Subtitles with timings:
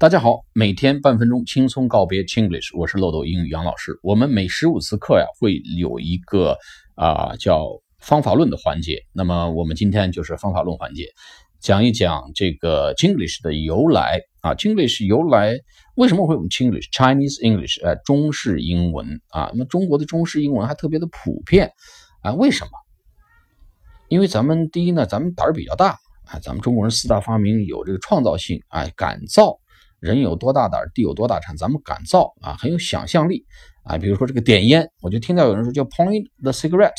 [0.00, 4.00] 大家好，每天半分钟轻松告别 Chinglish，我是漏斗英语杨老师。
[4.02, 6.56] 我们每十五次课呀，会有一个
[6.94, 7.66] 啊叫
[7.98, 9.02] 方法论的环节。
[9.12, 11.04] 那么我们今天就是方法论环节，
[11.60, 14.54] 讲一讲这个 Chinglish 的由来啊。
[14.54, 15.58] Chinglish 由来
[15.96, 17.84] 为什么会有 Chinglish Chinese English？
[17.84, 19.50] 呃，中式英文啊。
[19.52, 21.70] 那么中国的中式英文还特别的普遍
[22.22, 22.32] 啊？
[22.32, 22.70] 为什么？
[24.08, 26.38] 因为咱们第一呢，咱们胆儿比较大啊。
[26.42, 29.59] 咱们中国人四大发明有这个创造性，啊，敢造。
[30.00, 31.56] 人有多大胆，地有多大产。
[31.56, 33.44] 咱们敢造啊，很有想象力
[33.84, 33.98] 啊。
[33.98, 36.92] 比如说这个点烟，我就听到有人说叫 point the cigarette，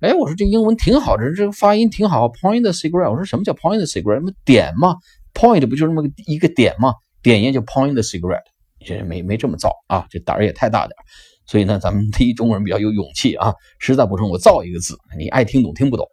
[0.00, 3.10] 哎，我说这英文挺好，的这个发音挺好，point the cigarette。
[3.10, 4.22] 我说什么叫 point the cigarette？
[4.24, 4.96] 那点嘛
[5.32, 6.94] ，point 不就这么一个点嘛？
[7.22, 8.44] 点烟就 point the cigarette，
[8.84, 11.02] 这没没这么造啊，这胆儿也太大点儿。
[11.46, 16.06] 所以呢，咱们第一中国人比较有勇气啊，实在不成我造一个字，你爱听懂听不懂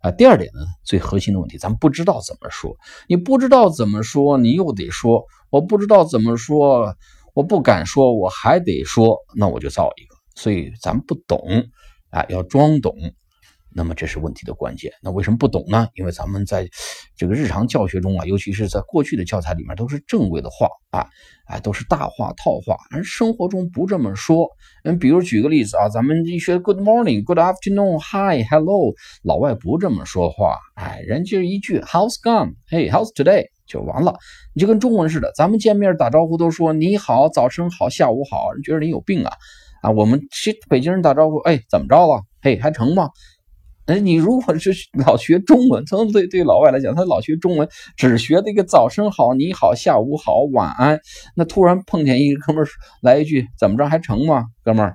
[0.00, 0.10] 啊。
[0.10, 2.76] 第二点呢，最核心的问题，咱们不知道怎么说，
[3.08, 6.94] 你不知道怎么说，你又得说，我不知道怎么说，
[7.34, 10.16] 我不敢说，我还得说，那我就造一个。
[10.34, 11.38] 所以咱们不懂
[12.10, 12.94] 啊，要装懂。
[13.78, 14.90] 那么这是问题的关键。
[15.00, 15.86] 那为什么不懂呢？
[15.94, 16.68] 因为咱们在
[17.16, 21.06] 这个日常教学中啊，尤其是在过去的教材里面，都是正规的话啊，
[21.46, 24.48] 哎，都是大话套话，而生活中不这么说。
[24.82, 32.54] 嗯，比如举个例子啊，咱们一学 Good morning, Good afternoon, Hi, Hello，老外不这么说话，哎，人就一句 How's gone?
[32.68, 33.44] Hey, how's today?
[33.68, 34.16] 就完了。
[34.54, 39.32] 你就跟中文似的，咱们见面打招呼都说你好，早晨好，下午好，人觉得你有病啊
[39.82, 39.90] 啊！
[39.90, 42.22] 我们去北京人打招呼，哎，怎么着了？
[42.40, 43.10] 嘿，还成吗？
[43.88, 44.70] 哎，你如果是
[45.06, 51.00] 老学中文，从对对老外来讲，他老学中文，只学那个早上好、你好、下午好、晚安，
[51.34, 52.66] 那突然碰见一个哥们
[53.00, 54.44] 来一句怎么着还成吗？
[54.62, 54.92] 哥们，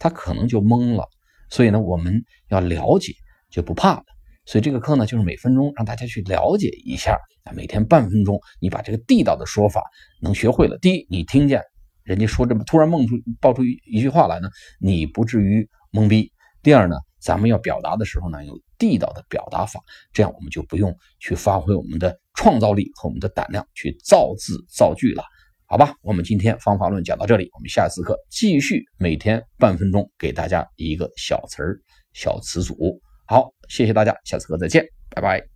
[0.00, 1.04] 他可能就懵了。
[1.48, 3.12] 所以呢，我们要了解
[3.52, 4.02] 就不怕了。
[4.46, 9.80] 所以这个课呢，就是每分钟让大家去了解一下啊，每天半分钟，你把这个地道的说法
[10.20, 10.76] 能学会了。
[10.78, 11.62] 第一，你听见
[12.02, 14.48] 人家说这么突然蹦出爆出一一句话来呢，
[14.80, 16.32] 你不至于懵逼。
[16.64, 16.96] 第二呢。
[17.20, 19.80] 咱们要表达的时候呢，有地道的表达法，
[20.12, 25.24] 这样我们就不用去发挥我们的创造力和我们的胆量去造字造句了，
[25.64, 25.94] 好吧？
[26.02, 31.80] 我们今天方法论讲到这里，我们下次课继续每天半分钟给大家一个小词儿、
[32.12, 33.00] 小词组。
[33.26, 35.53] 好，谢谢大家，下次课再见，拜拜。